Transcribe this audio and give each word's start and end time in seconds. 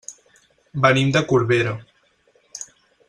Venim 0.85 1.11
de 1.17 1.23
Corbera. 1.33 1.75